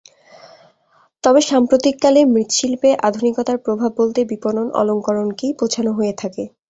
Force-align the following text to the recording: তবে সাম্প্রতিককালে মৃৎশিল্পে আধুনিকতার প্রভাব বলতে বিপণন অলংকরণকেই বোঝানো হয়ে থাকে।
তবে 1.23 1.41
সাম্প্রতিককালে 1.49 2.21
মৃৎশিল্পে 2.31 2.89
আধুনিকতার 3.07 3.57
প্রভাব 3.65 3.91
বলতে 3.99 4.19
বিপণন 4.31 4.67
অলংকরণকেই 4.79 5.51
বোঝানো 5.59 5.91
হয়ে 5.97 6.13
থাকে। 6.21 6.43